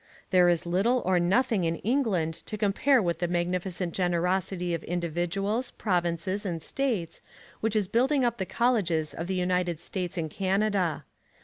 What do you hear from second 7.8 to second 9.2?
building up the colleges